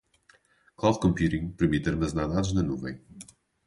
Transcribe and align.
Cloud 0.77 0.97
Computing 0.99 1.51
permite 1.53 1.87
armazenar 1.87 2.27
dados 2.29 2.53
na 2.53 2.63
nuvem. 2.63 2.99